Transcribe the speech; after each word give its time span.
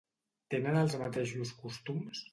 Tenen 0.53 0.79
els 0.81 0.97
mateixos 1.03 1.55
costums? 1.63 2.29